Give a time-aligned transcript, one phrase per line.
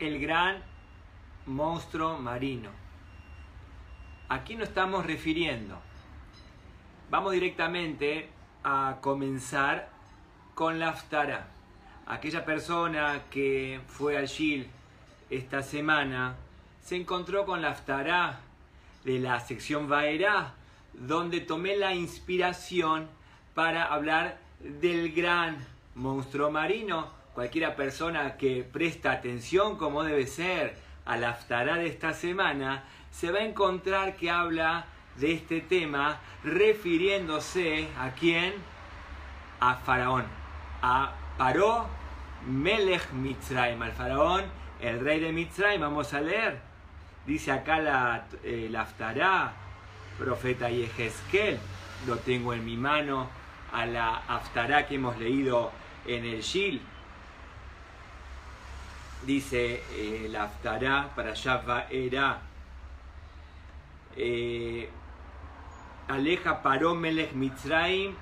[0.00, 0.62] el gran
[1.46, 2.70] monstruo marino.
[4.28, 5.78] ¿A quién nos estamos refiriendo?
[7.10, 8.28] Vamos directamente
[8.64, 9.90] a comenzar
[10.54, 11.48] con la Aftara.
[12.06, 14.68] Aquella persona que fue al Shil
[15.28, 16.34] esta semana
[16.82, 18.40] se encontró con la Aftara
[19.04, 20.54] de la sección Vaera,
[20.94, 23.08] donde tomé la inspiración
[23.54, 25.58] para hablar del gran
[25.94, 27.19] monstruo marino.
[27.34, 33.30] Cualquiera persona que presta atención como debe ser a la Aftara de esta semana, se
[33.30, 38.54] va a encontrar que habla de este tema refiriéndose a quién?
[39.60, 40.24] A Faraón,
[40.82, 41.86] a Paró
[42.46, 44.44] Melech Mitzrayim, al Faraón,
[44.80, 45.80] el rey de Mitzrayim.
[45.80, 46.60] Vamos a leer.
[47.26, 49.52] Dice acá la, eh, Aftará,
[50.18, 51.58] profeta Yehezkel,
[52.06, 53.28] lo tengo en mi mano,
[53.72, 55.70] a la Aftará que hemos leído
[56.06, 56.80] en el Shil.
[59.26, 62.40] Dice eh, Aftará para Shabba era
[64.16, 64.88] eh,
[66.08, 68.14] aleja Paró Melech Mitzrayim,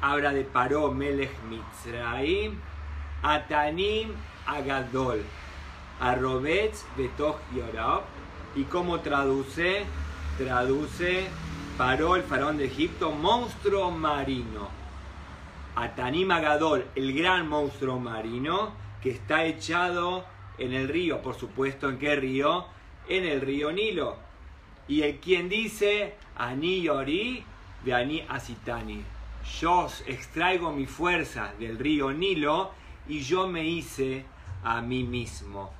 [0.00, 2.58] habla de Paró Melech Mitzrayim,
[3.22, 4.12] Atanim
[4.46, 5.22] Agadol,
[6.00, 8.02] Arrobetz Betoch Yorab,
[8.54, 9.84] y cómo traduce,
[10.36, 11.28] traduce
[11.76, 14.68] Paró el faraón de Egipto, monstruo marino.
[15.76, 20.24] Atanim Agadol, el gran monstruo marino, que está echado
[20.58, 22.66] en el río, por supuesto, ¿en qué río?
[23.08, 24.16] En el río Nilo.
[24.88, 27.44] Y el quien dice, Ani Yori,
[27.84, 29.02] de Ani Asitani.
[29.60, 32.72] Yo extraigo mi fuerza del río Nilo
[33.08, 34.24] y yo me hice
[34.62, 35.70] a mí mismo.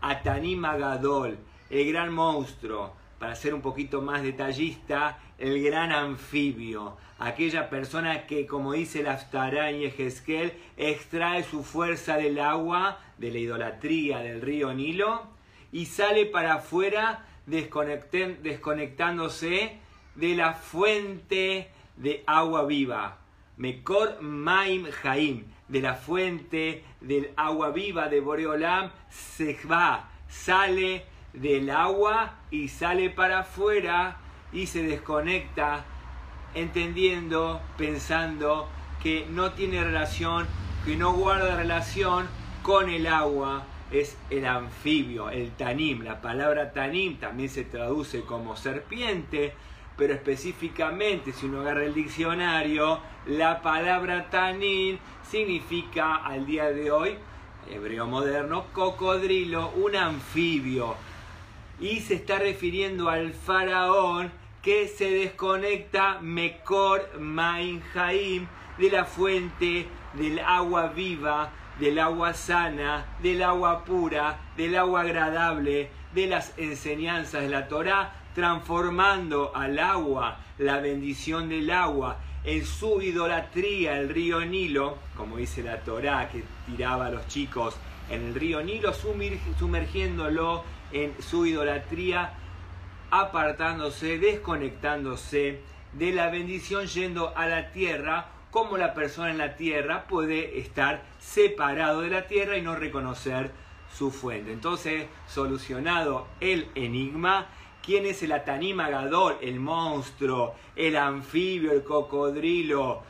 [0.00, 1.38] Atani Magadol,
[1.70, 8.46] el gran monstruo, para ser un poquito más detallista, el gran anfibio, aquella persona que,
[8.46, 14.40] como dice la Aftará y Ejesquel, extrae su fuerza del agua, de la idolatría del
[14.40, 15.22] río Nilo,
[15.72, 19.78] y sale para afuera desconectándose
[20.14, 23.18] de la fuente de agua viva.
[23.56, 31.70] Mekor Maim Jaim, de la fuente del agua viva de Boreolam, se va, sale del
[31.70, 34.18] agua y sale para afuera
[34.52, 35.84] y se desconecta
[36.54, 38.68] entendiendo, pensando
[39.02, 40.46] que no tiene relación,
[40.84, 42.26] que no guarda relación
[42.62, 46.02] con el agua, es el anfibio, el tanim.
[46.02, 49.54] La palabra tanim también se traduce como serpiente,
[49.96, 57.16] pero específicamente si uno agarra el diccionario, la palabra tanim significa al día de hoy,
[57.70, 60.96] hebreo moderno, cocodrilo, un anfibio.
[61.80, 67.82] Y se está refiriendo al faraón que se desconecta Mekor Main
[68.78, 75.90] de la fuente del agua viva, del agua sana, del agua pura, del agua agradable,
[76.14, 83.00] de las enseñanzas de la Torá, transformando al agua, la bendición del agua, en su
[83.02, 87.76] idolatría, el río Nilo, como dice la Torá que tiraba a los chicos
[88.10, 88.92] en el río Nilo,
[89.58, 92.32] sumergiéndolo en su idolatría,
[93.10, 95.60] apartándose, desconectándose
[95.92, 101.02] de la bendición, yendo a la tierra, como la persona en la tierra puede estar
[101.18, 103.50] separado de la tierra y no reconocer
[103.94, 104.52] su fuente.
[104.52, 107.46] Entonces, solucionado el enigma,
[107.82, 113.02] ¿quién es el Atanimagador, el monstruo, el anfibio, el cocodrilo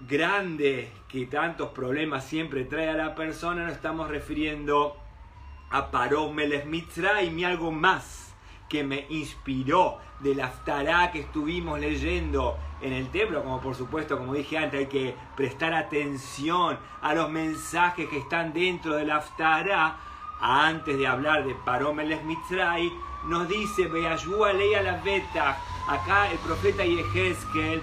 [0.00, 3.64] grande que tantos problemas siempre trae a la persona?
[3.64, 4.96] Nos estamos refiriendo
[5.70, 6.66] a Paró Melech
[7.22, 8.34] y algo más
[8.68, 14.34] que me inspiró del Aftará que estuvimos leyendo en el templo, como por supuesto, como
[14.34, 19.96] dije antes, hay que prestar atención a los mensajes que están dentro del Aftará,
[20.40, 22.92] antes de hablar de Paromeles Mitzray,
[23.24, 25.58] nos dice, Beayúa leia la beta,
[25.88, 27.80] acá el profeta Yehezkel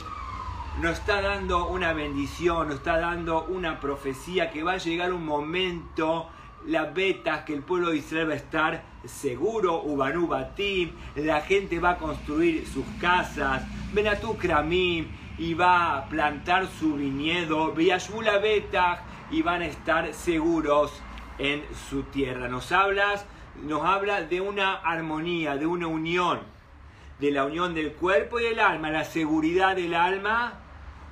[0.81, 5.25] nos está dando una bendición, nos está dando una profecía que va a llegar un
[5.25, 6.27] momento
[6.67, 11.79] la beta que el pueblo de Israel va a estar seguro, Ubanu Batim, la gente
[11.79, 13.63] va a construir sus casas,
[13.93, 15.07] Benatú Kramim,
[15.37, 20.91] y va a plantar su viñedo, Beyashmula Beta, y van a estar seguros
[21.37, 22.47] en su tierra.
[22.47, 23.25] Nos hablas,
[23.63, 26.39] nos habla de una armonía, de una unión,
[27.19, 30.64] de la unión del cuerpo y del alma, la seguridad del alma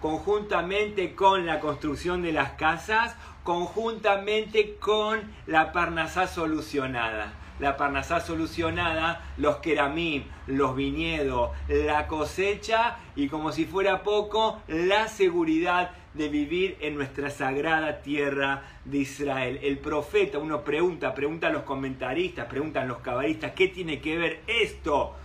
[0.03, 3.15] conjuntamente con la construcción de las casas,
[3.45, 7.31] conjuntamente con la Parnasá solucionada.
[7.59, 15.07] la parnasá solucionada, los keramim, los viñedos, la cosecha y como si fuera poco, la
[15.07, 19.59] seguridad de vivir en nuestra sagrada tierra de Israel.
[19.63, 25.15] El profeta, uno pregunta, preguntan los comentaristas, preguntan los cabalistas, ¿qué tiene que ver esto?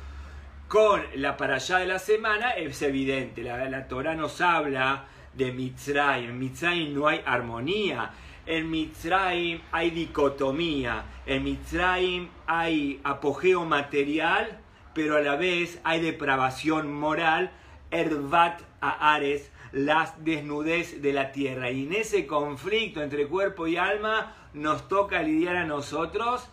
[0.69, 5.50] Con la para allá de la semana es evidente, la, la Torah nos habla de
[5.50, 6.29] Mitzrayim.
[6.29, 8.11] En Mitzrayim no hay armonía.
[8.44, 11.05] En Mitzrayim hay dicotomía.
[11.25, 14.61] En Mitzrayim hay apogeo material,
[14.93, 17.50] pero a la vez hay depravación moral.
[17.91, 21.71] Ervat a Ares, la desnudez de la tierra.
[21.71, 26.50] Y en ese conflicto entre cuerpo y alma nos toca lidiar a nosotros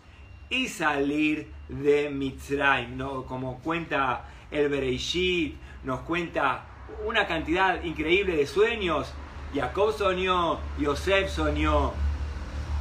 [0.50, 2.96] y salir de Mitzrayim.
[2.96, 3.24] ¿no?
[3.24, 6.64] Como cuenta el Bereishit, nos cuenta
[7.06, 9.12] una cantidad increíble de sueños.
[9.54, 11.92] Jacob soñó, Yosef soñó,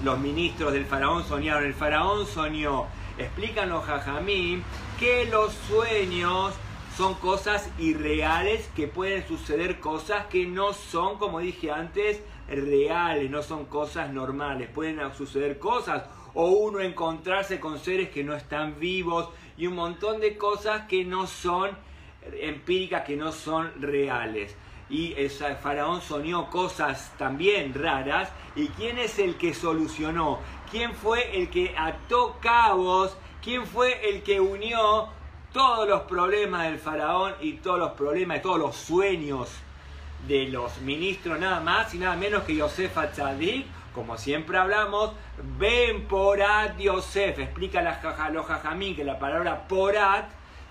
[0.04, 2.86] los ministros del faraón soñaron, el faraón soñó.
[3.18, 4.62] Explican los jajamim
[5.00, 6.54] que los sueños
[6.98, 13.42] son cosas irreales, que pueden suceder cosas que no son, como dije antes, reales, no
[13.42, 14.70] son cosas normales.
[14.70, 16.04] Pueden suceder cosas
[16.36, 21.04] o uno encontrarse con seres que no están vivos y un montón de cosas que
[21.04, 21.72] no son
[22.42, 24.56] empíricas que no son reales.
[24.90, 28.30] Y el faraón soñó cosas también raras.
[28.56, 30.40] ¿Y quién es el que solucionó?
[30.70, 33.18] ¿Quién fue el que ató cabos?
[33.44, 35.08] ¿Quién fue el que unió
[35.54, 39.50] todos los problemas del faraón y todos los problemas, todos los sueños
[40.28, 43.66] de los ministros, nada más y nada menos que Yosef Atzadik?
[43.96, 45.14] Como siempre hablamos,
[45.58, 47.40] ven porat Yosef.
[47.40, 48.02] Explica la,
[48.34, 50.26] los jajamín que la palabra porat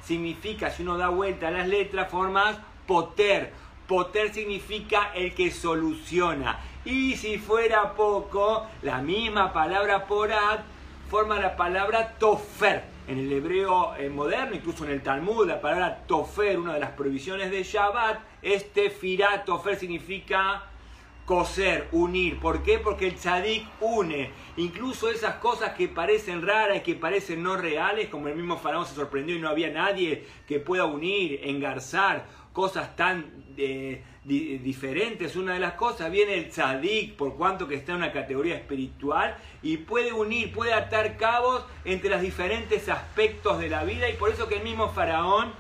[0.05, 3.55] significa, si uno da vuelta a las letras, formas poter.
[3.89, 6.61] Poter significa el que soluciona.
[6.85, 10.61] Y si fuera poco, la misma palabra porat
[11.09, 12.85] forma la palabra tofer.
[13.09, 16.91] En el hebreo eh, moderno, incluso en el Talmud, la palabra tofer, una de las
[16.91, 20.65] provisiones de Shabbat, este firat tofer significa
[21.25, 22.39] coser, unir.
[22.39, 22.79] ¿Por qué?
[22.79, 24.31] Porque el tzadik une.
[24.57, 28.87] Incluso esas cosas que parecen raras y que parecen no reales, como el mismo faraón
[28.87, 35.37] se sorprendió y no había nadie que pueda unir, engarzar cosas tan eh, diferentes.
[35.37, 39.37] Una de las cosas viene el tzadik, por cuanto que está en una categoría espiritual
[39.63, 44.31] y puede unir, puede atar cabos entre los diferentes aspectos de la vida y por
[44.31, 45.53] eso que el mismo faraón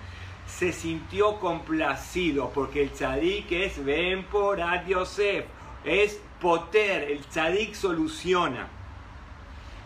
[0.46, 5.46] se sintió complacido, porque el tzadik es ven por Yosef,
[5.84, 8.68] es poter, el tzadik soluciona.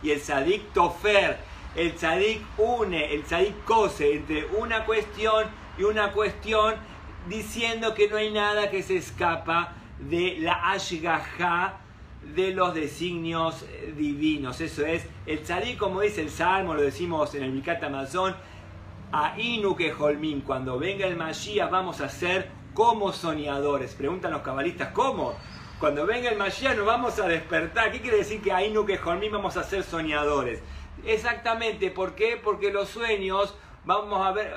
[0.03, 1.39] Y el tzadik tofer,
[1.75, 5.47] el tzadik une, el tzadik cose entre una cuestión
[5.79, 6.75] y una cuestión,
[7.29, 11.81] diciendo que no hay nada que se escapa de la ashgaha
[12.35, 13.65] de los designios
[13.97, 14.61] divinos.
[14.61, 18.35] Eso es, el tzadik, como dice el Salmo, lo decimos en el Mikat Amazon,
[19.13, 23.95] a Inuke Holmin, cuando venga el Mashiach vamos a ser como soñadores.
[23.95, 25.35] Preguntan los cabalistas, ¿cómo?
[25.81, 27.91] Cuando venga el Mashiach nos vamos a despertar.
[27.91, 30.61] ¿Qué quiere decir que a Inuke Holmin vamos a ser soñadores?
[31.05, 32.39] Exactamente, ¿por qué?
[32.43, 33.55] Porque los sueños,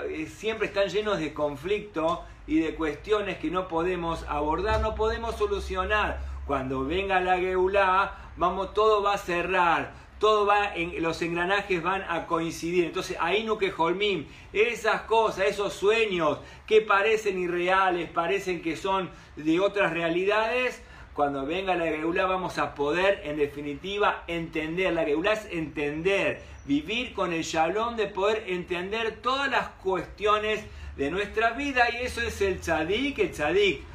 [0.10, 5.36] eh, siempre están llenos de conflicto y de cuestiones que no podemos abordar, no podemos
[5.36, 6.20] solucionar.
[6.48, 12.04] Cuando venga la Geulá, vamos, todo va a cerrar, todo va en, los engranajes van
[12.08, 12.86] a coincidir.
[12.86, 16.38] Entonces, ahí no que Holmim, esas cosas, esos sueños
[16.68, 20.80] que parecen irreales, parecen que son de otras realidades,
[21.14, 24.94] cuando venga la Geulá vamos a poder, en definitiva, entender.
[24.94, 30.64] La Geulá es entender, vivir con el shalom de poder entender todas las cuestiones
[30.98, 33.91] de nuestra vida y eso es el tzadik, el tzadik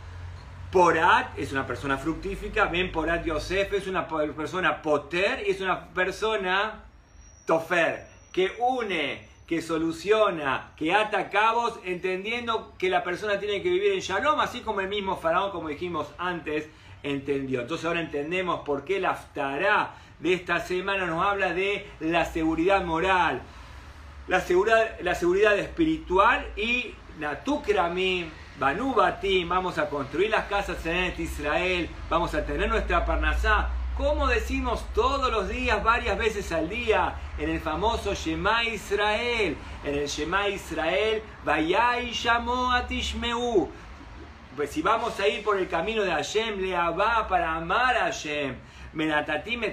[0.76, 5.88] Porat es una persona fructífica, Ben Porat Yosef es una persona poter y es una
[5.88, 6.84] persona
[7.46, 13.92] tofer, que une, que soluciona, que ata cabos, entendiendo que la persona tiene que vivir
[13.92, 16.68] en shalom, así como el mismo faraón, como dijimos antes,
[17.02, 17.62] entendió.
[17.62, 22.84] Entonces ahora entendemos por qué la aftará de esta semana nos habla de la seguridad
[22.84, 23.40] moral,
[24.28, 27.44] la seguridad, la seguridad espiritual y la
[28.58, 34.26] Banu Batim, vamos a construir las casas en Israel, vamos a tener nuestra Parnasá, como
[34.28, 40.06] decimos todos los días, varias veces al día, en el famoso Shema Israel, en el
[40.06, 43.68] Shema Israel, Vayai Shamo Atishmeu.
[44.56, 48.04] Pues si vamos a ir por el camino de Hashem, le va para amar a
[48.04, 48.56] Hashem,
[48.94, 49.64] Menatatim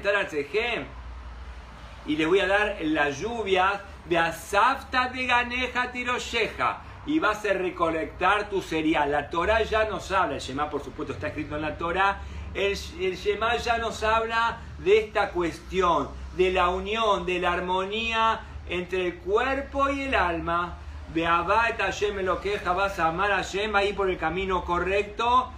[2.06, 7.54] y les voy a dar la lluvia de Asafta de Ganeja Tirosheja y vas a
[7.54, 9.12] recolectar tu cereal.
[9.12, 12.22] La Torah ya nos habla, el Shema por supuesto está escrito en la Torah
[12.54, 18.42] El, el Shema ya nos habla de esta cuestión, de la unión, de la armonía
[18.70, 20.78] entre el cuerpo y el alma.
[21.14, 25.52] Beabat Hashem lo queja, vas a amar a Hashem ahí por el camino correcto.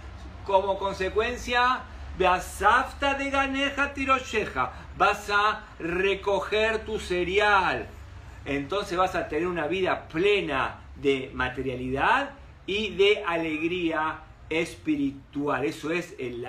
[0.44, 1.82] Como consecuencia,
[2.18, 7.86] Beasafta de ganeja tirosheja, vas a recoger tu cereal.
[8.44, 12.30] Entonces vas a tener una vida plena de materialidad
[12.66, 15.64] y de alegría espiritual.
[15.64, 16.46] Eso es el,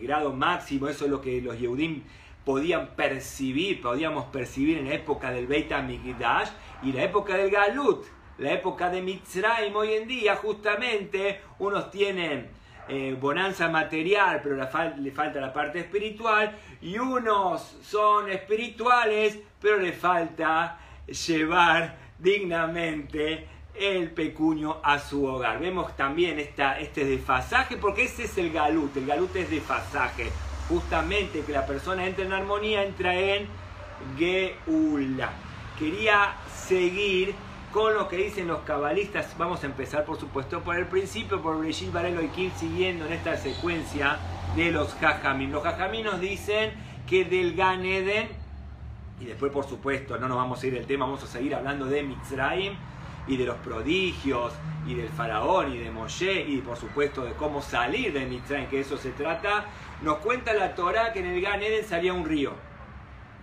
[0.00, 2.02] grado máximo, eso es lo que los Yehudim
[2.44, 6.50] podían percibir, podíamos percibir en la época del Beit HaMikdash
[6.82, 8.04] y la época del Galut,
[8.38, 12.48] la época de Mitzrayim hoy en día, justamente, unos tienen
[12.88, 19.92] eh, bonanza material, pero le falta la parte espiritual, y unos son espirituales, pero le
[19.92, 25.60] falta llevar dignamente el pecuño a su hogar.
[25.60, 30.30] Vemos también esta, este desfasaje, porque ese es el galut, el galut es desfasaje,
[30.68, 33.48] justamente que la persona entre en armonía, entra en
[34.16, 35.30] geula.
[35.78, 37.34] Quería seguir
[37.72, 39.36] con lo que dicen los cabalistas.
[39.36, 43.12] Vamos a empezar, por supuesto, por el principio, por Brigitte Varelo y Kim, siguiendo en
[43.12, 44.18] esta secuencia
[44.56, 45.50] de los jajamim.
[45.52, 46.72] Los jajamim nos dicen
[47.06, 48.28] que del Gan Eden,
[49.20, 51.86] y después, por supuesto, no nos vamos a ir del tema, vamos a seguir hablando
[51.86, 52.74] de Mitzrayim
[53.26, 54.52] y de los prodigios
[54.86, 58.80] y del faraón y de Moshe y por supuesto de cómo salir de Mitzrayim, que
[58.80, 59.64] eso se trata,
[60.02, 62.52] nos cuenta la Torah que en el Gan Eden salía un río.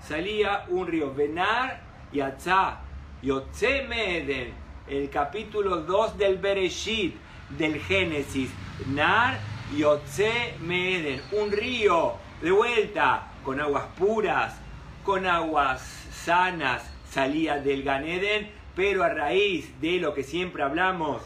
[0.07, 2.79] Salía un río, Benar y Atzá,
[3.21, 4.53] Eden,
[4.87, 7.15] el capítulo 2 del Bereshit,
[7.57, 8.51] del Génesis.
[8.87, 9.37] Nar
[9.77, 14.55] Yotze Eden, un río de vuelta, con aguas puras,
[15.03, 21.21] con aguas sanas, salía del Gan Eden pero a raíz de lo que siempre hablamos,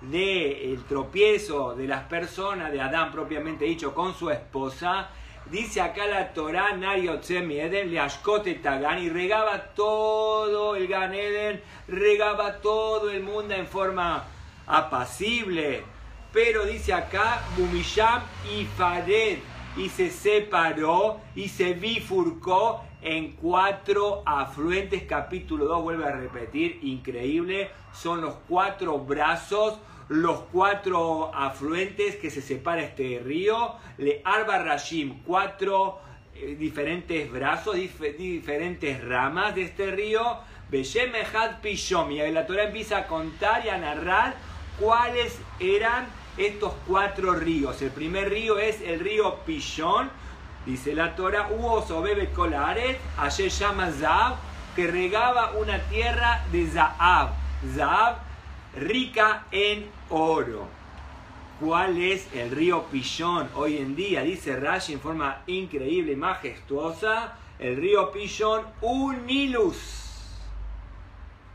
[0.00, 5.08] de el tropiezo de las personas, de Adán propiamente dicho, con su esposa,
[5.50, 12.60] dice acá la Torah, Nariotzemi Eden, le Tagan, y regaba todo el Gan Eden, regaba
[12.60, 14.24] todo el mundo en forma
[14.66, 15.82] apacible.
[16.32, 18.22] Pero dice acá, Bumisham
[18.54, 19.38] y Fared,
[19.76, 25.02] y se separó y se bifurcó en cuatro afluentes.
[25.04, 27.70] Capítulo 2 vuelve a repetir, increíble.
[27.92, 29.78] Son los cuatro brazos,
[30.08, 33.74] los cuatro afluentes que se separa este río.
[33.98, 35.98] Le Arba Rashim, cuatro
[36.34, 40.38] eh, diferentes brazos, diferentes ramas de este río.
[40.70, 42.10] Beshemehad Pishom.
[42.10, 44.34] Y la Torah empieza a contar y a narrar
[44.78, 47.80] cuáles eran estos cuatro ríos.
[47.82, 50.10] El primer río es el río Pishon
[50.66, 54.36] Dice la Torah, hubo bebe colares, ayer llama Zaab,
[54.76, 57.30] que regaba una tierra de Zaab.
[57.74, 58.18] Zaab,
[58.76, 60.68] rica en oro.
[61.60, 64.22] ¿Cuál es el río Pillón hoy en día?
[64.22, 67.32] Dice Rashi en forma increíble y majestuosa.
[67.58, 69.98] El río Pillón, Unilus.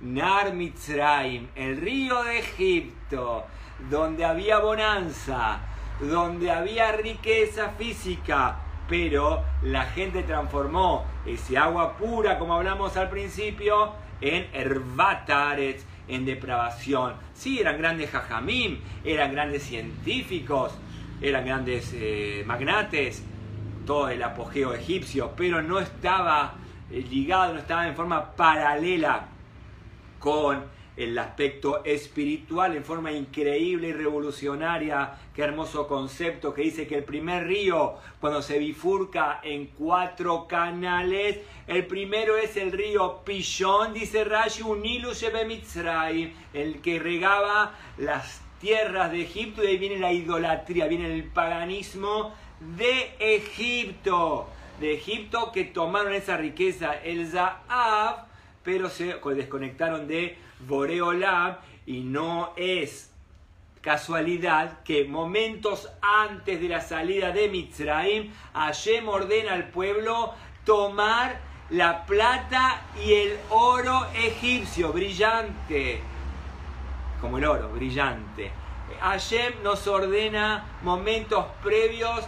[0.02, 3.46] Nar Mitzrayim, el río de Egipto,
[3.90, 5.60] donde había bonanza,
[6.02, 8.58] donde había riqueza física,
[8.88, 17.14] pero la gente transformó ese agua pura, como hablamos al principio, en herbatares, en depravación.
[17.34, 20.74] Sí, eran grandes jajamim, eran grandes científicos,
[21.22, 23.24] eran grandes eh, magnates,
[23.86, 26.56] todo el apogeo egipcio, pero no estaba
[26.92, 29.28] eh, ligado, no estaba en forma paralela
[30.20, 30.64] con
[30.96, 35.16] el aspecto espiritual en forma increíble y revolucionaria.
[35.34, 41.40] Qué hermoso concepto que dice que el primer río, cuando se bifurca en cuatro canales,
[41.68, 44.64] el primero es el río Pishon, dice Rashi,
[45.48, 51.24] Mitzray, el que regaba las tierras de Egipto, y ahí viene la idolatría, viene el
[51.26, 52.34] paganismo
[52.78, 54.48] de Egipto.
[54.80, 58.26] De Egipto que tomaron esa riqueza, el Zahav,
[58.64, 63.12] pero se desconectaron de Boreolam y no es
[63.82, 71.40] casualidad que momentos antes de la salida de Mitzrayim, Hashem ordena al pueblo tomar
[71.70, 76.02] la plata y el oro egipcio, brillante,
[77.20, 78.52] como el oro, brillante.
[79.02, 82.24] Hashem nos ordena momentos previos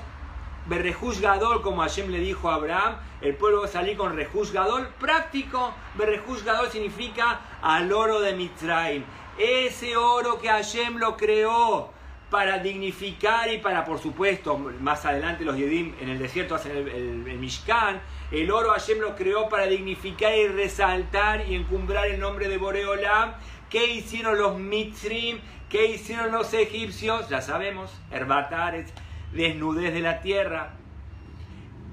[0.66, 4.52] Berrejush Gadol, como Hashem le dijo a Abraham, el pueblo va a salir con Rejush
[4.52, 4.88] Gadol.
[5.00, 9.04] Práctico, Berrejush Gadol significa al oro de Mitzrayim.
[9.38, 11.92] Ese oro que Hashem lo creó
[12.32, 17.38] para dignificar y para, por supuesto, más adelante los Yedim en el desierto hacen el,
[17.38, 18.02] Mishkan.
[18.32, 23.36] El oro Hashem lo creó para dignificar y resaltar y encumbrar el nombre de Boreolam.
[23.70, 25.40] ¿Qué hicieron los Mitzrim?
[25.70, 27.30] ¿Qué hicieron los egipcios?
[27.30, 28.92] Ya sabemos, Herbatares
[29.36, 30.74] desnudez de la tierra.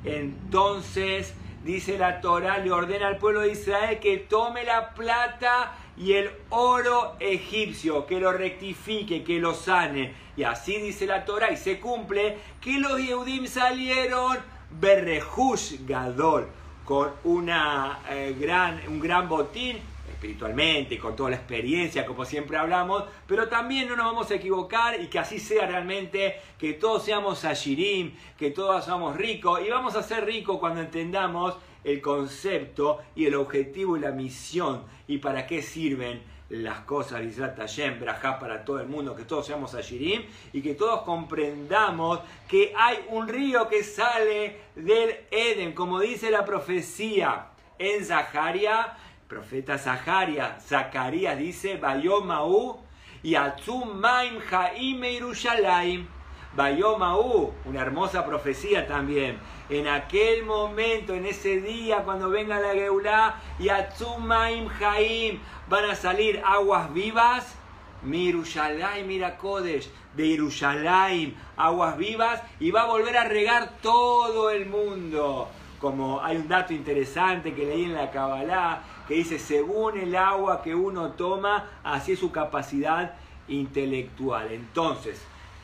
[0.05, 1.35] Entonces,
[1.65, 6.31] dice la Torah, le ordena al pueblo de Israel que tome la plata y el
[6.51, 10.15] oro egipcio, que lo rectifique, que lo sane.
[10.37, 14.39] Y así dice la Torah y se cumple que los Yehudim salieron
[14.71, 16.49] Berrejush Gadol
[16.85, 19.79] con una, eh, gran, un gran botín
[20.23, 25.01] espiritualmente, con toda la experiencia, como siempre hablamos, pero también no nos vamos a equivocar
[25.01, 29.97] y que así sea realmente, que todos seamos ashirim, que todos seamos ricos, y vamos
[29.97, 35.45] a ser ricos cuando entendamos el concepto y el objetivo y la misión y para
[35.45, 40.23] qué sirven las cosas, Israel Tashem, Brajá para todo el mundo, que todos seamos Ashirim
[40.53, 46.45] y que todos comprendamos que hay un río que sale del Eden, como dice la
[46.45, 47.47] profecía
[47.79, 48.97] en Zaharia,
[49.33, 52.77] profeta Zaharia, Zacarías dice, Bayomaú
[53.23, 56.07] y Atzum Maim Jaim Yerushalayim.
[56.55, 59.39] Bayomaú, una hermosa profecía también.
[59.71, 65.95] En aquel momento, en ese día, cuando venga la Geulá, y Atzumaim Jaim, van a
[65.95, 67.57] salir aguas vivas.
[68.03, 75.49] Mirushalayim, Mirakodesh, de Irushalayim, aguas vivas, y va a volver a regar todo el mundo.
[75.81, 78.83] Como hay un dato interesante que leí en la Kabbalah,
[79.13, 83.15] que dice, según el agua que uno toma, así es su capacidad
[83.47, 84.51] intelectual.
[84.51, 85.23] Entonces,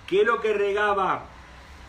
[0.08, 1.26] ¿Qué es lo que regaba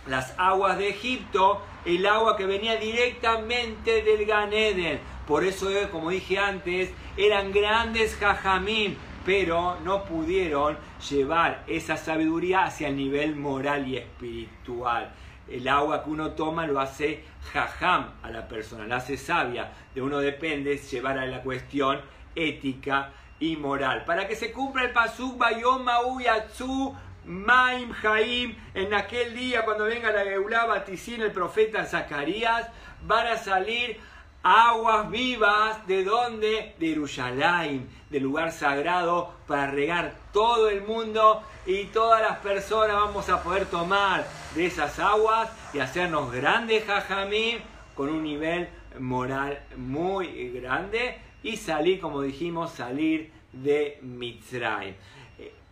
[0.05, 1.61] las aguas de Egipto?
[1.85, 4.99] El agua que venía directamente del Ganeden.
[5.25, 10.77] Por eso, eh, como dije antes, eran grandes jajamín, pero no pudieron
[11.09, 15.13] llevar esa sabiduría hacia el nivel moral y espiritual.
[15.47, 19.71] El agua que uno toma lo hace jajam a la persona, la hace sabia.
[19.93, 22.01] De uno depende llevar a la cuestión
[22.35, 24.05] ética y moral.
[24.05, 25.85] Para que se cumpla el pasuk bayom
[26.21, 32.67] Yatsu Maim Jaim, en aquel día cuando venga la Geulá Baticín, el profeta Zacarías,
[33.03, 33.99] van a salir
[34.41, 36.75] aguas vivas, ¿de dónde?
[36.79, 43.29] De Jerusalén, del lugar sagrado, para regar todo el mundo y todas las personas vamos
[43.29, 47.57] a poder tomar de esas aguas y hacernos grandes jajamí
[47.95, 54.95] con un nivel moral muy grande y salir, como dijimos, salir de Mitzrayim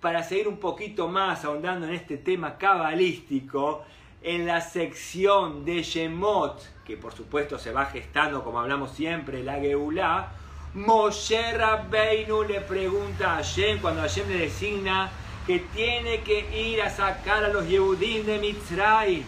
[0.01, 3.83] para seguir un poquito más ahondando en este tema cabalístico,
[4.21, 9.55] en la sección de Shemot, que por supuesto se va gestando, como hablamos siempre, la
[9.55, 10.31] Geulá,
[10.73, 15.09] Moshe Rabbeinu le pregunta a Hashem, cuando Hashem le designa
[15.45, 19.23] que tiene que ir a sacar a los Yehudim de Mitzray.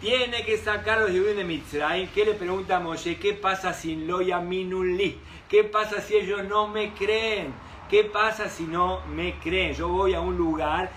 [0.00, 2.06] Tiene que sacar a los Yehudim de Mitzray.
[2.06, 3.18] ¿Qué le pregunta a Moshe?
[3.18, 5.18] ¿Qué pasa si lo Yaminuli?
[5.46, 7.52] ¿Qué pasa si ellos no me creen?
[7.90, 9.74] ¿Qué pasa si no me creen?
[9.74, 10.90] Yo voy a un lugar,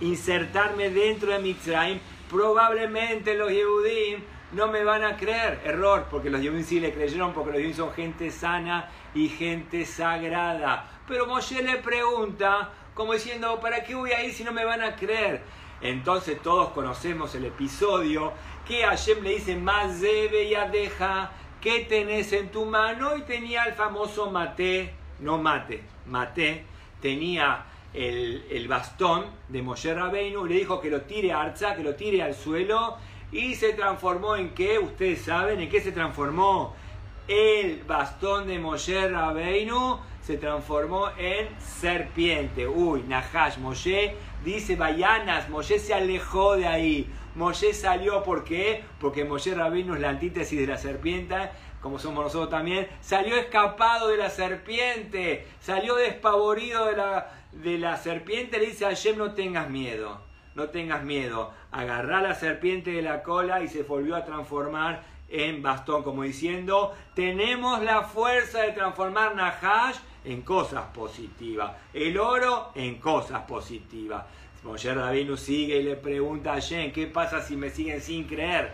[0.00, 1.98] insertarme dentro de Mitzrayim,
[2.30, 5.60] probablemente los Yehudim no me van a creer.
[5.64, 9.84] Error, porque los Yehudim sí le creyeron, porque los Yehudim son gente sana y gente
[9.84, 10.88] sagrada.
[11.08, 14.80] Pero Moshe le pregunta, como diciendo, ¿para qué voy a ir si no me van
[14.80, 15.42] a creer?
[15.84, 18.32] Entonces todos conocemos el episodio
[18.66, 23.18] que Hashem le dice, más debe y deja, ¿qué tenés en tu mano?
[23.18, 26.64] Y tenía el famoso mate, no mate, Mate,
[27.02, 31.94] tenía el, bastón de Moshe Rabbeinu, le dijo que lo tire a Arza, que lo
[31.94, 32.96] tire al suelo,
[33.30, 36.74] y se transformó en qué, ustedes saben, en qué se transformó
[37.28, 42.66] el bastón de Moshe Rabbeinu, se transformó en serpiente.
[42.66, 47.10] Uy, Nahash, Moshe dice Bayanas, Moshe se alejó de ahí.
[47.34, 48.84] Moshe salió, ¿por qué?
[49.00, 51.36] Porque Moshe Rabbeinu es la antítesis de la serpiente
[51.84, 57.98] como somos nosotros también, salió escapado de la serpiente, salió despavorido de la, de la
[57.98, 60.22] serpiente, le dice a Hashem, no tengas miedo,
[60.54, 61.52] no tengas miedo.
[61.70, 66.94] Agarrá la serpiente de la cola y se volvió a transformar en bastón, como diciendo,
[67.14, 74.24] tenemos la fuerza de transformar Nahash en cosas positivas, el oro en cosas positivas.
[74.62, 78.72] Moshe Rabinu sigue y le pregunta a Hashem, ¿qué pasa si me siguen sin creer?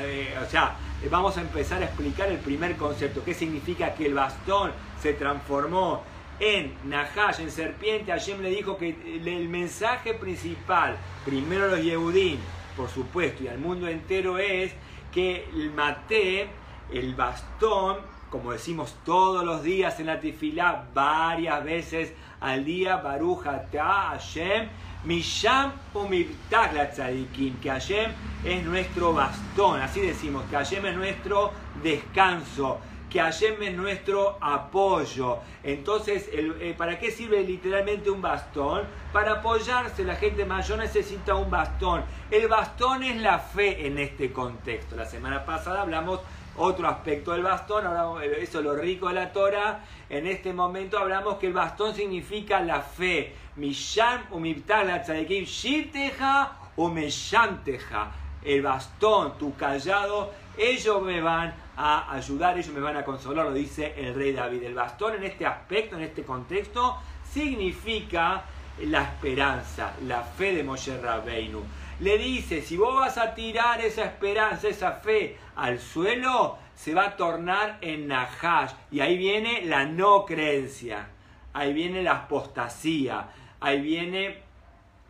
[0.00, 0.76] Eh, o sea,
[1.10, 3.24] vamos a empezar a explicar el primer concepto.
[3.24, 6.02] ¿Qué significa que el bastón se transformó
[6.38, 8.12] en Nahash, en serpiente?
[8.12, 12.38] Hashem le dijo que el mensaje principal, primero a los Yehudim,
[12.76, 14.72] por supuesto, y al mundo entero es
[15.12, 16.48] que el mate,
[16.92, 17.96] el bastón,
[18.32, 24.68] como decimos todos los días en la tefilá, varias veces al día, Baruch Hashem,
[25.04, 28.10] Misham Umirtag tzadikim, que Hashem
[28.42, 35.40] es nuestro bastón, así decimos, que Hashem es nuestro descanso, que Hashem es nuestro apoyo.
[35.62, 38.84] Entonces, eh, ¿para qué sirve literalmente un bastón?
[39.12, 42.02] Para apoyarse, la gente mayor necesita un bastón.
[42.30, 44.96] El bastón es la fe en este contexto.
[44.96, 46.20] La semana pasada hablamos
[46.56, 49.84] otro aspecto del bastón, ahora eso es lo rico de la Torah.
[50.08, 53.34] En este momento hablamos que el bastón significa la fe.
[53.56, 54.22] Misham
[58.42, 63.52] El bastón, tu callado, ellos me van a ayudar, ellos me van a consolar, lo
[63.52, 64.62] dice el rey David.
[64.64, 66.98] El bastón en este aspecto, en este contexto,
[67.30, 68.44] significa
[68.80, 71.62] la esperanza, la fe de Moshe Rabbeinu.
[72.00, 77.06] Le dice, si vos vas a tirar esa esperanza, esa fe al suelo, se va
[77.06, 78.72] a tornar en Nahash.
[78.90, 81.08] Y ahí viene la no creencia,
[81.52, 83.28] ahí viene la apostasía,
[83.60, 84.42] ahí viene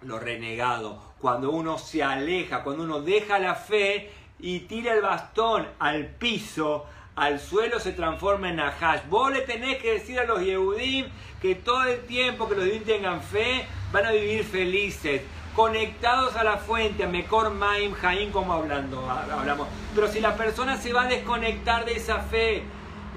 [0.03, 1.01] lo renegado.
[1.21, 6.87] Cuando uno se aleja, cuando uno deja la fe y tira el bastón al piso,
[7.15, 9.03] al suelo se transforma en Nahash.
[9.09, 11.07] Vos le tenés que decir a los Yehudim
[11.41, 15.23] que todo el tiempo que los Yehudim tengan fe, van a vivir felices,
[15.55, 19.69] conectados a la fuente, a Mekor Maim Jaim, como hablando, hablamos.
[19.95, 22.65] Pero si la persona se va a desconectar de esa fe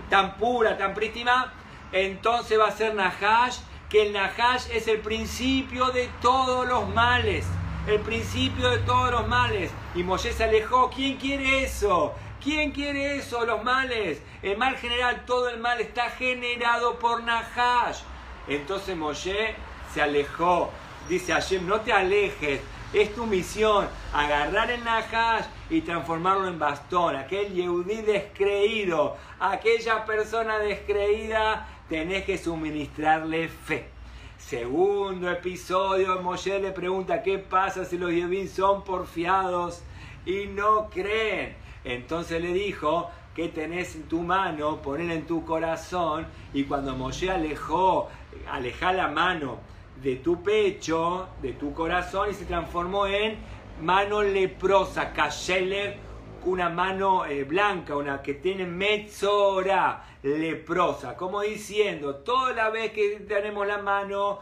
[0.09, 1.53] tan pura, tan prístima,
[1.91, 7.45] entonces va a ser Nahash, que el Nahash es el principio de todos los males
[7.87, 9.71] el principio de todos los males.
[9.93, 10.89] Y Moshe se alejó.
[10.89, 12.13] ¿Quién quiere eso?
[12.43, 13.45] ¿Quién quiere eso?
[13.45, 14.21] Los males.
[14.41, 17.99] El mal general, todo el mal está generado por Nahash.
[18.47, 19.55] Entonces Moshe
[19.93, 20.71] se alejó.
[21.07, 22.61] Dice Hashem, no te alejes.
[22.91, 27.15] Es tu misión agarrar el Nahash y transformarlo en bastón.
[27.15, 33.89] Aquel Yehudí descreído, aquella persona descreída, tenés que suministrarle fe.
[34.37, 39.83] Segundo episodio, Moshe le pregunta qué pasa si los Yevim son porfiados
[40.25, 41.55] y no creen.
[41.83, 44.81] Entonces le dijo, que tenés en tu mano?
[44.81, 46.25] Ponela en tu corazón.
[46.53, 48.09] Y cuando Moshe alejó,
[48.49, 53.37] aleja la mano de tu pecho, de tu corazón, y se transformó en
[53.81, 55.97] mano leprosa, kasheler,
[56.45, 63.19] una mano eh, blanca, una que tiene metzora, leprosa, como diciendo, toda la vez que
[63.27, 64.39] tenemos la mano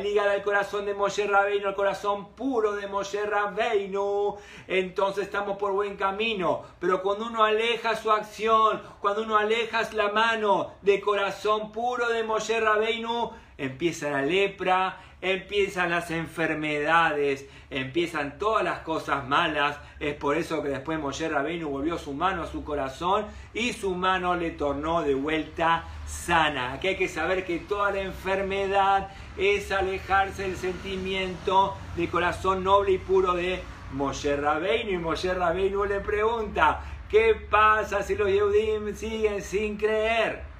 [0.00, 4.36] ligada al corazón de Moshe Rabbeinu, al corazón puro de Moshe Rabbeinu,
[4.66, 6.62] entonces estamos por buen camino.
[6.80, 12.22] Pero cuando uno aleja su acción, cuando uno aleja la mano de corazón puro de
[12.22, 19.78] Moshe Rabbeinu, empieza la lepra, empiezan las enfermedades, empiezan todas las cosas malas.
[19.98, 23.94] Es por eso que después Moshe Rabbeinu volvió su mano a su corazón y su
[23.94, 26.74] mano le tornó de vuelta sana.
[26.74, 32.92] Aquí hay que saber que toda la enfermedad es alejarse del sentimiento de corazón noble
[32.92, 33.62] y puro de
[33.92, 34.90] Moshe Rabbeinu.
[34.90, 40.53] Y Moshe Rabbeinu le pregunta, ¿qué pasa si los Yehudim siguen sin creer?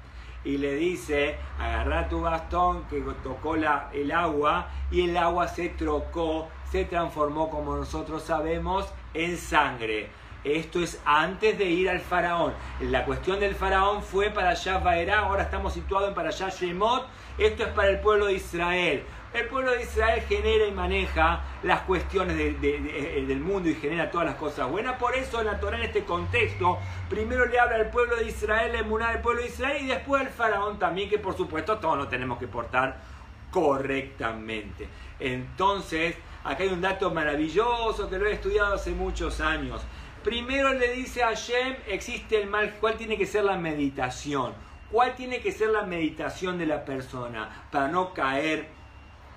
[0.45, 5.69] Y le dice, agarra tu bastón que tocó la, el agua y el agua se
[5.69, 10.09] trocó, se transformó como nosotros sabemos en sangre.
[10.45, 12.53] Esto es antes de ir al faraón.
[12.79, 14.75] La cuestión del faraón fue para allá
[15.17, 17.07] ahora estamos situados en para Shemot.
[17.39, 19.03] Esto es para el pueblo de Israel.
[19.35, 24.27] El pueblo de Israel genera y maneja las cuestiones eh, del mundo y genera todas
[24.27, 24.97] las cosas buenas.
[24.97, 28.79] Por eso la Torah, en este contexto, primero le habla al pueblo de Israel, la
[28.79, 32.09] emuná del pueblo de Israel, y después al faraón también, que por supuesto todos nos
[32.09, 32.95] tenemos que portar
[33.51, 34.87] correctamente.
[35.19, 39.81] Entonces, acá hay un dato maravilloso que lo he estudiado hace muchos años.
[40.23, 44.53] Primero le dice a Shem, existe el mal, ¿cuál tiene que ser la meditación?
[44.89, 48.74] ¿Cuál tiene que ser la meditación de la persona para no caer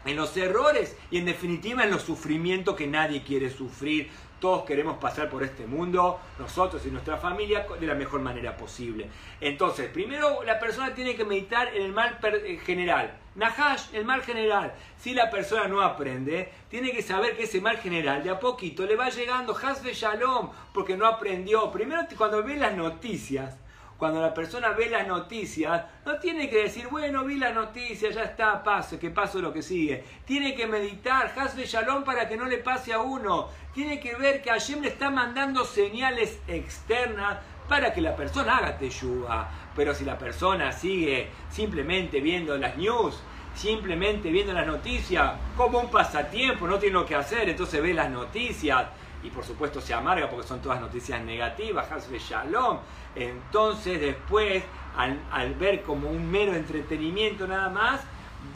[0.08, 4.10] en los errores y en definitiva en los sufrimientos que nadie quiere sufrir.
[4.40, 9.08] Todos queremos pasar por este mundo, nosotros y nuestra familia, de la mejor manera posible.
[9.40, 13.18] Entonces, primero la persona tiene que meditar en el mal eh, general.
[13.34, 14.72] Nahash, el mal general.
[14.96, 18.86] Si la persona no aprende, tiene que saber que ese mal general de a poquito
[18.86, 21.70] le va llegando Hasbe Shalom, porque no aprendió.
[21.70, 23.56] Primero, cuando ve las noticias,
[23.98, 28.22] cuando la persona ve las noticias, no tiene que decir, bueno, vi las noticias, ya
[28.22, 30.04] está, paso, que paso lo que sigue.
[30.24, 33.48] Tiene que meditar, Hasbe Shalom para que no le pase a uno.
[33.74, 38.78] Tiene que ver que Hashem le está mandando señales externas para que la persona haga
[38.78, 39.48] teyuga.
[39.74, 43.20] Pero si la persona sigue simplemente viendo las news,
[43.56, 48.10] simplemente viendo las noticias, como un pasatiempo, no tiene lo que hacer, entonces ve las
[48.10, 48.86] noticias
[49.22, 52.78] y por supuesto se amarga porque son todas noticias negativas, Hasbe Shalom.
[53.14, 54.62] Entonces después,
[54.96, 58.00] al, ver como un mero entretenimiento nada más,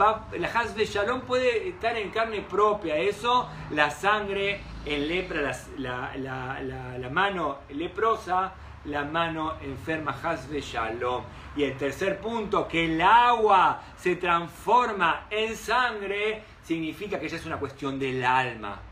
[0.01, 2.96] va, la Hasbe Shalom puede estar en carne propia.
[2.96, 8.53] Eso, la sangre en lepra, la, mano leprosa,
[8.85, 11.25] la mano enferma Hasbe Shalom.
[11.57, 17.46] Y el tercer punto, que el agua se transforma en sangre, significa que ya es
[17.46, 18.92] una cuestión del alma.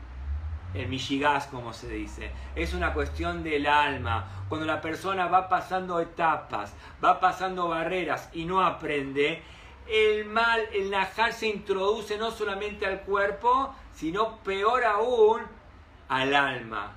[0.73, 4.45] El Mishigas, como se dice, es una cuestión del alma.
[4.47, 9.41] Cuando la persona va pasando etapas, va pasando barreras y no aprende,
[9.87, 15.41] el mal, el najar se introduce no solamente al cuerpo, sino peor aún
[16.07, 16.93] al alma.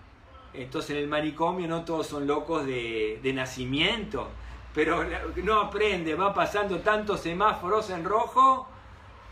[0.53, 4.29] Entonces en el manicomio no todos son locos de, de nacimiento,
[4.73, 5.05] pero
[5.43, 8.69] no aprende, va pasando tantos semáforos en rojo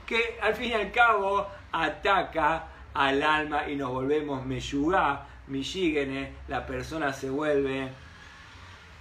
[0.06, 6.66] que al fin y al cabo ataca al alma y nos volvemos meyugá, mishigene, la
[6.66, 7.88] persona se vuelve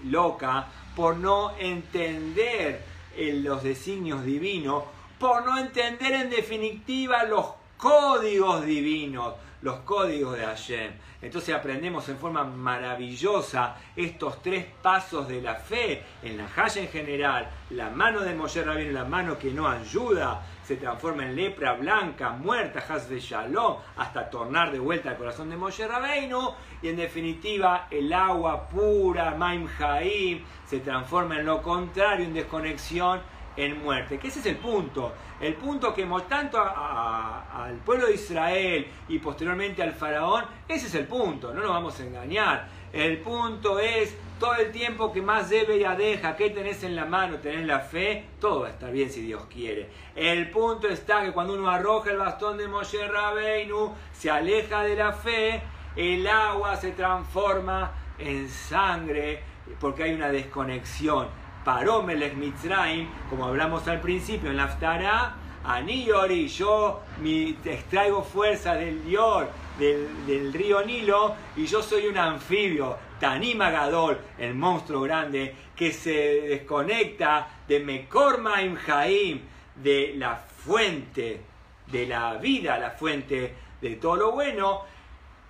[0.06, 2.84] loca por no entender
[3.18, 4.84] los designios divinos,
[5.20, 7.46] por no entender en definitiva los
[7.78, 10.92] códigos divinos, los códigos de Hashem.
[11.22, 16.88] Entonces aprendemos en forma maravillosa estos tres pasos de la fe en la Haya en
[16.88, 20.42] general, la mano de Moshe Rabin, la mano que no ayuda,
[20.72, 25.50] se transforma en lepra blanca, muerta, Haz de Shalom, hasta tornar de vuelta al corazón
[25.50, 31.62] de Moshe Rabbeinu, y en definitiva el agua pura, Maim Haim, se transforma en lo
[31.62, 33.20] contrario, en desconexión,
[33.58, 34.18] en muerte.
[34.18, 35.12] Que ese es el punto.
[35.42, 41.06] El punto que tanto al pueblo de Israel y posteriormente al faraón, ese es el
[41.06, 42.70] punto, no nos vamos a engañar.
[42.94, 47.06] El punto es todo el tiempo que más debe y deja, ¿qué tenés en la
[47.06, 47.38] mano?
[47.38, 48.26] ¿Tenés la fe?
[48.40, 49.88] Todo va a estar bien si Dios quiere.
[50.16, 54.96] El punto está que cuando uno arroja el bastón de Moshe Rabbeinu, se aleja de
[54.96, 55.62] la fe,
[55.96, 59.44] el agua se transforma en sangre
[59.80, 61.28] porque hay una desconexión.
[61.64, 68.74] Paró Melech Mitzrayim, como hablamos al principio en la Aftara, Aniyori, yo mi, extraigo fuerza
[68.74, 75.56] del Dior, del, río Nilo, y yo soy un anfibio, Tanima Gadol, el monstruo grande,
[75.76, 79.42] que se desconecta de Mekor Maim Jaim,
[79.76, 81.40] de la fuente
[81.86, 84.82] de la vida, la fuente de todo lo bueno,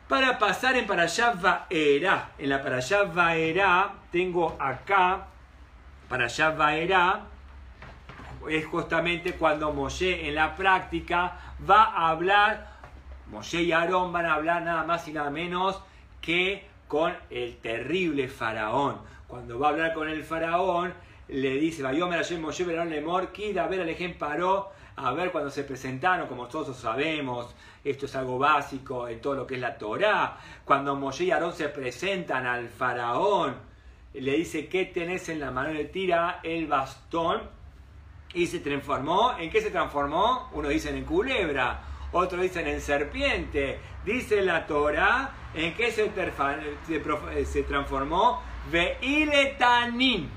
[0.10, 2.32] para pasar en Parashat Vaera.
[2.38, 5.28] En la Parashat Vaera tengo acá,
[6.10, 7.22] Parashat Vaera,
[8.50, 11.38] es justamente cuando Moshe en la práctica
[11.70, 12.68] va a hablar,
[13.28, 15.82] Moshe y Aarón van a hablar nada más y nada menos
[16.20, 18.98] que con el terrible faraón.
[19.26, 20.94] Cuando va a hablar con el faraón,
[21.30, 28.08] le dice, a ver, el paró, a ver cuando se presentaron, como todos sabemos, esto
[28.08, 31.70] es algo básico en todo lo que es la Torá, cuando Moshe y Aarón se
[31.70, 33.56] presentan al faraón,
[34.14, 35.72] le dice, ¿qué tenés en la mano?
[35.72, 37.40] Le tira el bastón
[38.34, 39.38] y se transformó.
[39.40, 40.50] ¿En qué se transformó?
[40.52, 43.80] Uno dice en culebra, otro dicen en serpiente.
[44.04, 46.12] Dice la Torah en qué se,
[47.46, 48.42] se transformó.
[48.72, 50.30] Veile tanin.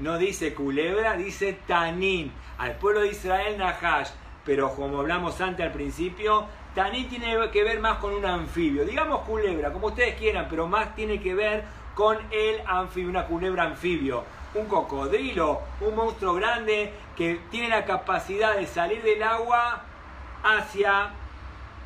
[0.00, 2.32] No dice culebra, dice tanin.
[2.58, 4.10] Al pueblo de Israel Nahash.
[4.44, 8.84] Pero como hablamos antes al principio, tanin tiene que ver más con un anfibio.
[8.84, 13.64] Digamos culebra, como ustedes quieran, pero más tiene que ver con el anfibio, una culebra
[13.64, 14.24] anfibio
[14.56, 19.82] un cocodrilo, un monstruo grande que tiene la capacidad de salir del agua
[20.42, 21.10] hacia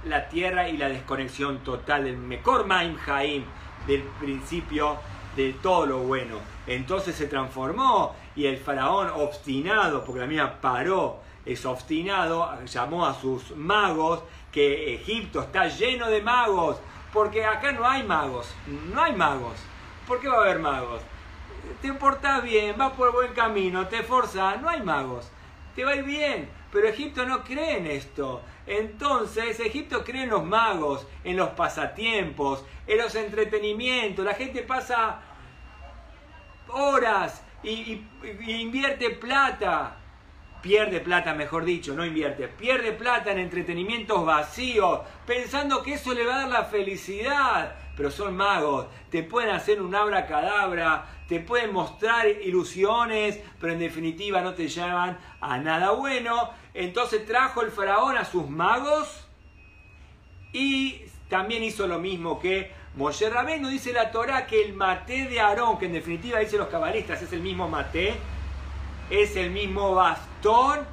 [0.04, 3.44] la tierra y la desconexión total del Mekor Maim Jaim,
[3.86, 4.98] del principio
[5.36, 6.36] de todo lo bueno.
[6.66, 13.14] Entonces se transformó y el faraón obstinado, porque la mía paró, es obstinado, llamó a
[13.14, 16.76] sus magos, que Egipto está lleno de magos,
[17.12, 18.54] porque acá no hay magos,
[18.92, 19.54] no hay magos.
[20.06, 21.02] ¿Por qué va a haber magos?
[21.80, 25.30] te portás bien, vas por buen camino, te esforzas, no hay magos,
[25.74, 26.48] te va a ir bien.
[26.72, 28.42] Pero Egipto no cree en esto.
[28.66, 34.24] Entonces, Egipto cree en los magos, en los pasatiempos, en los entretenimientos.
[34.24, 35.20] La gente pasa
[36.68, 38.04] horas y,
[38.46, 39.96] invierte plata.
[40.62, 42.46] Pierde plata, mejor dicho, no invierte.
[42.46, 47.74] Pierde plata en entretenimientos vacíos, pensando que eso le va a dar la felicidad.
[47.96, 54.42] Pero son magos, te pueden hacer un abracadabra, te pueden mostrar ilusiones, pero en definitiva
[54.42, 56.50] no te llevan a nada bueno.
[56.74, 59.26] Entonces trajo el faraón a sus magos
[60.52, 63.68] y también hizo lo mismo que Moshe Rabbeinu.
[63.68, 67.32] Dice la Torah que el maté de Aarón, que en definitiva dicen los cabalistas es
[67.32, 68.14] el mismo maté,
[69.10, 70.86] es el mismo bastón.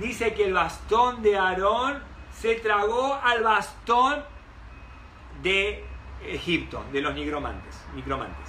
[0.00, 2.02] Dice que el bastón de Aarón
[2.40, 4.24] se tragó al bastón
[5.42, 5.84] de
[6.26, 7.80] Egipto, de los nigromantes.
[7.94, 8.48] nigromantes.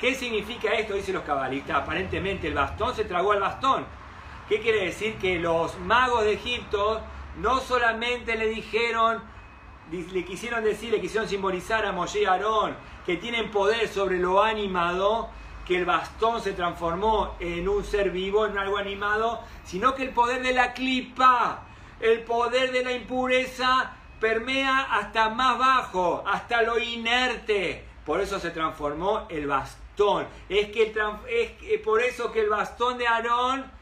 [0.00, 0.94] ¿Qué significa esto?
[0.94, 1.76] Dicen los cabalistas.
[1.76, 3.84] Aparentemente el bastón se tragó al bastón.
[4.50, 5.14] ¿Qué quiere decir?
[5.18, 7.00] Que los magos de Egipto
[7.36, 9.22] no solamente le dijeron,
[9.92, 12.74] le quisieron decir, le quisieron simbolizar a Moshe y Aarón
[13.06, 15.30] que tienen poder sobre lo animado,
[15.64, 20.10] que el bastón se transformó en un ser vivo, en algo animado, sino que el
[20.10, 21.62] poder de la clipa,
[22.00, 27.84] el poder de la impureza permea hasta más bajo, hasta lo inerte.
[28.04, 30.26] Por eso se transformó el bastón.
[30.48, 30.92] Es, que
[31.68, 33.78] es por eso que el bastón de Aarón,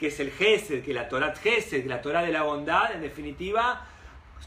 [0.00, 3.84] que es el Gesed, que la Torah Gesed, la Torah de la bondad, en definitiva,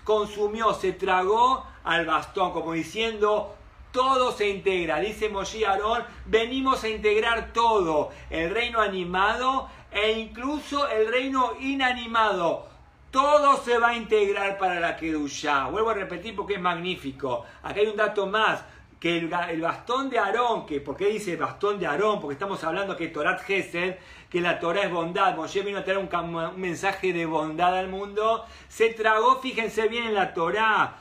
[0.04, 3.54] consumió, se tragó al bastón, como diciendo,
[3.92, 5.00] todo se integra.
[5.00, 12.68] Dice Moshe Aarón, venimos a integrar todo, el reino animado e incluso el reino inanimado.
[13.12, 15.68] Todo se va a integrar para la Kedushá.
[15.68, 17.46] Vuelvo a repetir porque es magnífico.
[17.62, 18.66] Acá hay un dato más
[19.04, 22.22] que el, bastón de Aarón, que ¿por qué dice bastón de Aarón?
[22.22, 23.98] Porque estamos hablando que Torat Gesed,
[24.30, 26.10] que la Torah es bondad, Moshe vino a traer un,
[26.56, 30.96] mensaje de bondad al mundo, se tragó, fíjense bien en la Torah,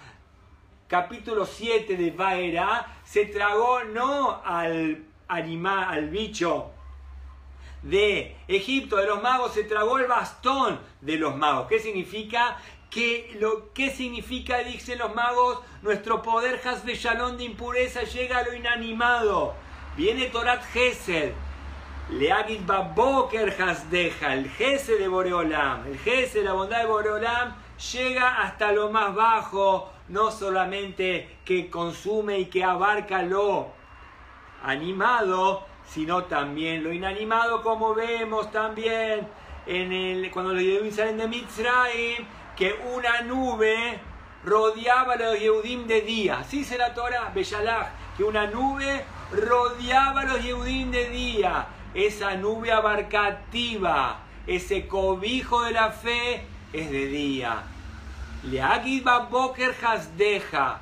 [0.89, 6.73] capítulo 7 de Vaera, se tragó no al animal, al bicho
[7.85, 11.69] de Egipto, de los magos, se tragó el bastón de los magos.
[11.69, 12.57] ¿Qué significa?
[12.93, 18.43] Que lo que significa, dicen los magos, nuestro poder de Shalom de impureza llega a
[18.43, 19.55] lo inanimado.
[19.97, 21.33] Viene Torat Gesed.
[22.11, 27.55] Leagit Baboker Hasdeja, el Gesed de Boreolam, el Gesed, la bondad de Boreolam,
[27.93, 33.69] llega hasta lo más bajo, no solamente que consume y que abarca lo
[34.65, 39.27] animado, sino también lo inanimado, como vemos también
[39.67, 42.25] en el, cuando los Yehudim salen de Mitzrayim,
[42.57, 43.99] que una nube
[44.45, 46.41] rodeaba a los Yehudim de día.
[46.41, 51.67] Así dice la Torah, Bellalach, que una nube rodeaba a los Yehudim de día.
[51.95, 57.63] Esa nube abarcativa, ese cobijo de la fe, es de día.
[58.45, 60.81] Leagiba Boker Hasdeja,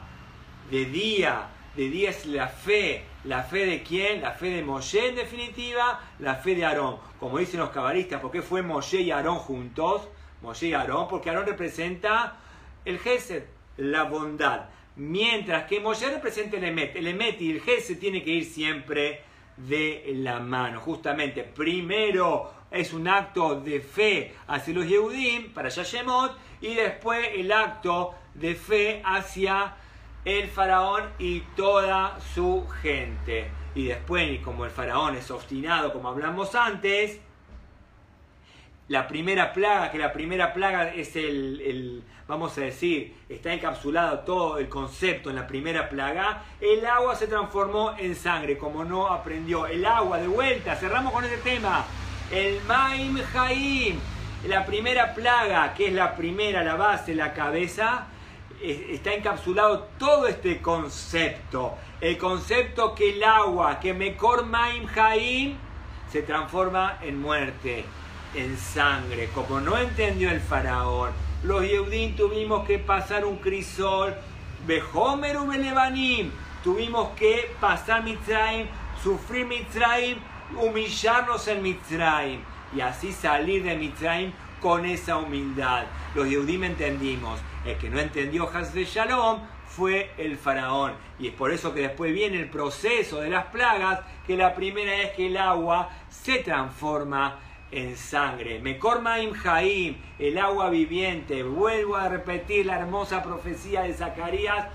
[0.71, 3.10] de día, de día es la fe.
[3.25, 4.23] ¿La fe de quién?
[4.23, 6.97] La fe de Moshe en definitiva, la fe de Aarón.
[7.19, 10.09] Como dicen los cabalistas, ¿por qué fue Moshe y Aarón juntos?
[10.41, 12.37] Moshe y Aarón, porque Aarón representa
[12.85, 13.45] el Gesed,
[13.77, 14.63] la bondad.
[14.97, 16.97] Mientras que Moshe representa el Emet.
[16.97, 19.23] El Emet y el Gesed tienen que ir siempre
[19.57, 20.81] de la mano.
[20.81, 27.53] Justamente, primero es un acto de fe hacia los Yehudim, para Yashemot, y después el
[27.53, 29.75] acto de fe hacia
[30.25, 33.51] el faraón y toda su gente.
[33.75, 37.21] Y después, como el faraón es obstinado, como hablamos antes,
[38.89, 44.59] la primera plaga, que la primera plaga es el, vamos a decir, está encapsulado todo
[44.59, 49.69] el concepto en la primera plaga, el agua se transformó en sangre, como no aprendió.
[49.69, 51.85] El agua, de vuelta, cerramos con este tema.
[52.33, 54.01] El Maim Jaim,
[54.49, 58.09] la primera plaga, que es la primera, la base, la cabeza,
[58.63, 61.77] está encapsulado todo este concepto.
[62.01, 65.57] El concepto que el agua, que Mekor Maim Jaim,
[66.11, 67.85] se transforma en muerte
[68.35, 71.11] en sangre, como no entendió el faraón.
[71.43, 74.15] Los Yehudim tuvimos que pasar un crisol,
[74.67, 76.31] Behomeru Belebanim,
[76.63, 78.67] tuvimos que pasar Mitzrayim,
[79.03, 80.19] sufrir Mitzrayim,
[80.61, 82.41] humillarnos en Mitzrayim
[82.75, 85.85] y así salir de Mitzrayim con esa humildad.
[86.15, 90.93] Los Yehudim entendimos, el que no entendió Hasbe Shalom fue el faraón.
[91.19, 94.95] Y es por eso que después viene el proceso de las plagas, que la primera
[94.95, 97.39] es que el agua se transforma
[97.71, 98.59] en sangre.
[98.61, 101.43] Mekormaim Jaim, el agua viviente.
[101.43, 104.67] Vuelvo a repetir la hermosa profecía de Zacarías.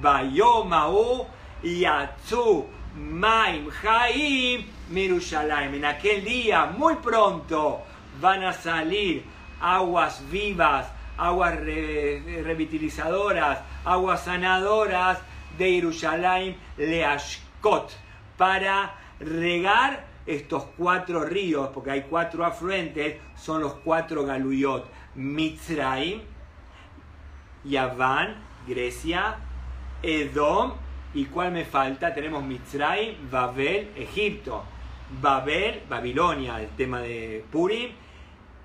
[0.00, 1.26] Bayomau
[1.62, 5.74] Yatsu Maim Jaim Mirushalayim.
[5.74, 7.82] En aquel día, muy pronto,
[8.20, 9.24] van a salir
[9.60, 15.18] aguas vivas, aguas revitalizadoras, aguas sanadoras
[15.58, 17.92] de Yerushalayim Leashkot
[18.36, 24.86] para regar estos cuatro ríos, porque hay cuatro afluentes, son los cuatro galuyot.
[25.14, 26.22] Mitzrayim,
[27.64, 29.36] Yaván, Grecia,
[30.02, 30.72] Edom,
[31.12, 34.64] y cuál me falta, tenemos Mitzrayim, Babel, Egipto.
[35.20, 37.90] Babel, Babilonia, el tema de Purim.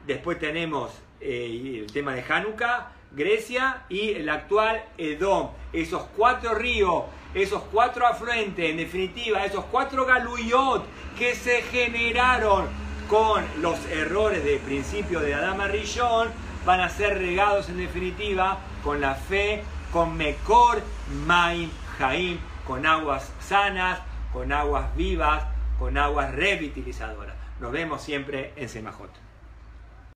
[0.06, 5.50] Después tenemos eh, el tema de Hanukkah, Grecia y el actual Edom.
[5.74, 10.84] Esos cuatro ríos, esos cuatro afluentes, en definitiva, esos cuatro galuyot
[11.18, 12.68] que se generaron
[13.10, 16.30] con los errores de principio de Adama Rishon,
[16.66, 20.82] van a ser regados en definitiva con la fe, con Mekor,
[21.26, 24.00] Maim, Jaim, con aguas sanas,
[24.32, 25.44] con aguas vivas,
[25.80, 27.36] con aguas revitalizadoras.
[27.60, 29.29] Nos vemos siempre en Semajot.